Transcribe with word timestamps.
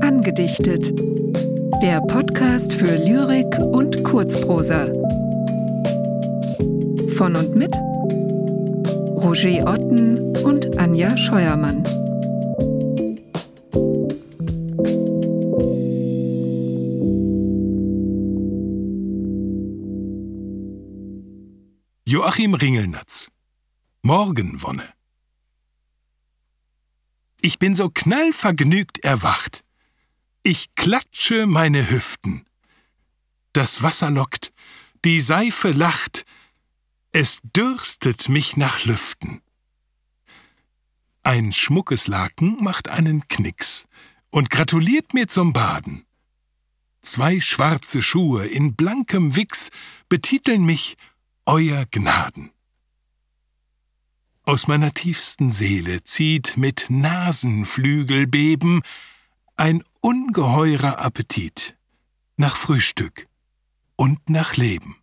Angedichtet. 0.00 0.92
Der 1.82 2.00
Podcast 2.02 2.72
für 2.72 2.94
Lyrik 2.94 3.58
und 3.58 4.04
Kurzprosa. 4.04 4.92
Von 7.16 7.34
und 7.34 7.56
mit 7.56 7.74
Roger 9.16 9.66
Otten 9.66 10.36
und 10.44 10.78
Anja 10.78 11.16
Scheuermann. 11.16 11.82
Joachim 22.04 22.54
Ringelnatz 22.54 23.33
Morgenwonne 24.06 24.86
Ich 27.40 27.58
bin 27.58 27.74
so 27.74 27.88
knallvergnügt 27.88 28.98
erwacht. 28.98 29.64
Ich 30.42 30.74
klatsche 30.74 31.46
meine 31.46 31.88
Hüften. 31.88 32.44
Das 33.54 33.82
Wasser 33.82 34.10
lockt, 34.10 34.52
die 35.06 35.22
Seife 35.22 35.70
lacht, 35.70 36.26
es 37.12 37.40
dürstet 37.56 38.28
mich 38.28 38.58
nach 38.58 38.84
Lüften. 38.84 39.40
Ein 41.22 41.54
schmuckes 41.54 42.06
Laken 42.06 42.62
macht 42.62 42.90
einen 42.90 43.26
Knicks 43.28 43.86
und 44.30 44.50
gratuliert 44.50 45.14
mir 45.14 45.28
zum 45.28 45.54
Baden. 45.54 46.04
Zwei 47.00 47.40
schwarze 47.40 48.02
Schuhe 48.02 48.44
in 48.48 48.76
blankem 48.76 49.34
Wichs 49.34 49.70
betiteln 50.10 50.66
mich 50.66 50.98
Euer 51.46 51.86
Gnaden. 51.90 52.53
Aus 54.46 54.66
meiner 54.66 54.92
tiefsten 54.92 55.50
Seele 55.50 56.04
zieht 56.04 56.58
mit 56.58 56.86
Nasenflügelbeben 56.90 58.82
ein 59.56 59.82
ungeheurer 60.02 60.98
Appetit 60.98 61.78
nach 62.36 62.54
Frühstück 62.54 63.26
und 63.96 64.28
nach 64.28 64.56
Leben. 64.56 64.96